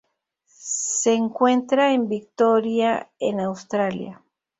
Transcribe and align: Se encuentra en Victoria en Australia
Se 0.47 1.13
encuentra 1.13 1.93
en 1.93 2.09
Victoria 2.09 3.11
en 3.19 3.39
Australia 3.39 4.23